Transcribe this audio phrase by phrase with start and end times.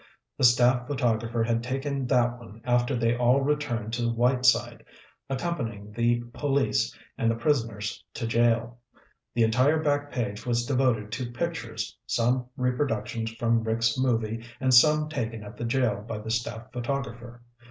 [0.35, 4.83] The staff photographer had taken that one after they all returned to Whiteside,
[5.29, 8.79] accompanying the police and the prisoners to jail.
[9.35, 15.07] The entire back page was devoted to pictures, some reproductions from Rick's movie and some
[15.07, 17.43] taken at the jail by the staff photographer.